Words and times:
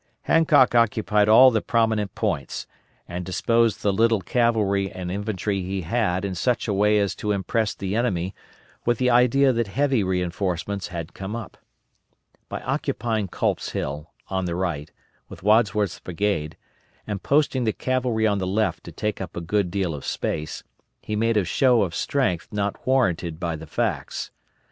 Hancock 0.23 0.73
occupied 0.73 1.29
all 1.29 1.51
the 1.51 1.61
prominent 1.61 2.15
points, 2.15 2.65
and 3.07 3.23
disposed 3.23 3.83
the 3.83 3.93
little 3.93 4.19
cavalry 4.21 4.91
and 4.91 5.11
infantry 5.11 5.61
he 5.61 5.81
had 5.81 6.25
in 6.25 6.33
such 6.33 6.67
a 6.67 6.73
way 6.73 6.97
as 6.97 7.13
to 7.13 7.31
impress 7.31 7.75
the 7.75 7.95
enemy 7.95 8.33
with 8.83 8.97
the 8.97 9.11
idea 9.11 9.53
that 9.53 9.67
heavy 9.67 10.03
reinforcements 10.03 10.87
had 10.87 11.13
come 11.13 11.35
up. 11.35 11.55
By 12.49 12.61
occupying 12.61 13.27
Culp's 13.27 13.73
Hill, 13.73 14.09
on 14.27 14.45
the 14.45 14.55
right, 14.55 14.91
with 15.29 15.43
Wadsworth's 15.43 15.99
brigade, 15.99 16.57
and 17.05 17.21
posting 17.21 17.65
the 17.65 17.71
cavalry 17.71 18.25
on 18.25 18.39
the 18.39 18.47
left 18.47 18.83
to 18.85 18.91
take 18.91 19.21
up 19.21 19.37
a 19.37 19.39
good 19.39 19.69
deal 19.69 19.93
of 19.93 20.03
space, 20.03 20.63
he 21.03 21.15
made 21.15 21.37
a 21.37 21.45
show 21.45 21.83
of 21.83 21.93
strength 21.93 22.47
not 22.51 22.87
warranted 22.87 23.39
by 23.39 23.55
the 23.55 23.67
facts. 23.67 24.31